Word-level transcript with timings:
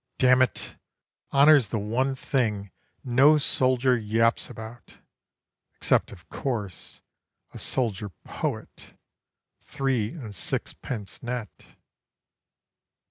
damn 0.17 0.41
it, 0.41 0.77
honour's 1.31 1.67
the 1.67 1.77
one 1.77 2.15
thing 2.15 2.71
No 3.03 3.37
soldier 3.37 3.95
yaps 3.95 4.49
about, 4.49 4.97
except 5.75 6.11
of 6.11 6.27
course 6.27 7.03
A 7.53 7.59
soldier 7.59 8.09
poet 8.09 8.95
three 9.59 10.13
and 10.13 10.33
sixpence 10.33 11.21
net. 11.21 11.51